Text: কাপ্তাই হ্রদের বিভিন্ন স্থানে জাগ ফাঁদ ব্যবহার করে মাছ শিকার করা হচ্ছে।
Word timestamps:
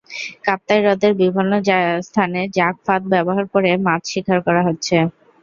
কাপ্তাই 0.45 0.79
হ্রদের 0.81 1.13
বিভিন্ন 1.21 1.51
স্থানে 2.01 2.39
জাগ 2.55 2.75
ফাঁদ 2.85 3.01
ব্যবহার 3.13 3.45
করে 3.53 3.69
মাছ 3.85 4.01
শিকার 4.11 4.39
করা 4.47 4.61
হচ্ছে। 4.67 4.95